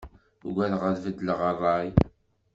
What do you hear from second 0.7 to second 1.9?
ad beddlen rray.